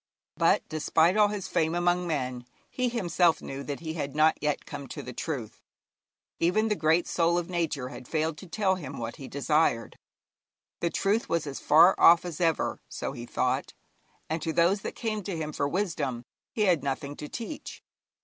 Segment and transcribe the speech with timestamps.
[0.35, 4.65] But despite all his fame among men, he himself knew that he had not yet
[4.65, 5.61] come to the truth.
[6.39, 9.99] Even the great soul of Nature had failed to tell him what he desired.
[10.79, 13.75] The truth was as far off as ever, so he thought,
[14.27, 17.83] and to those that came to him for wisdom he had nothing to teach.